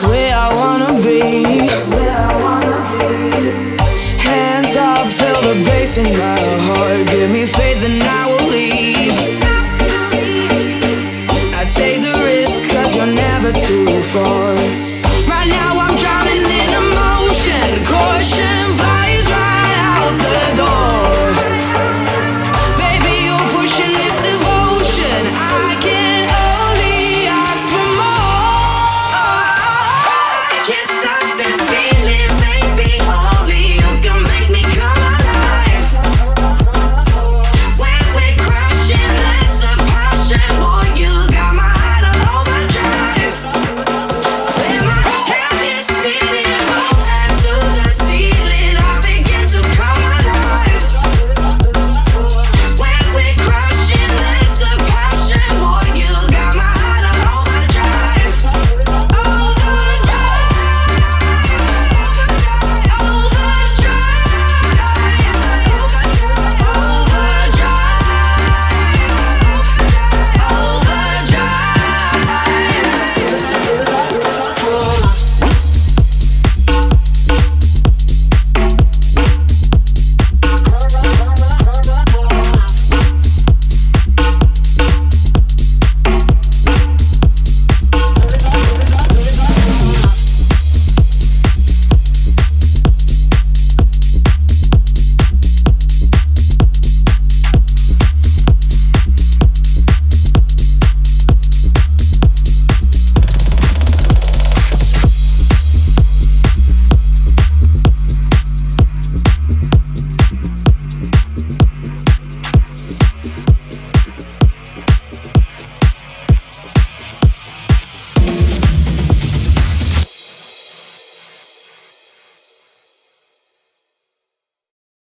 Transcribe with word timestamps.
That's 0.00 0.08
where 0.08 0.34
I 0.34 0.54
wanna 0.54 1.02
be. 1.02 1.20
Hands 4.18 4.76
up, 4.76 5.12
feel 5.12 5.42
the 5.42 5.62
bass 5.62 5.98
in 5.98 6.16
my 6.16 6.40
heart. 6.66 7.06
Give 7.08 7.30
me 7.30 7.44
faith 7.44 7.84
and 7.84 8.02
I 8.02 8.26
will 8.30 8.48
leave. 8.48 9.12
I 11.54 11.64
take 11.74 12.00
the 12.00 12.14
risk, 12.24 12.70
cause 12.70 12.96
you're 12.96 13.04
never 13.04 13.52
too 13.52 14.02
far. 14.04 14.59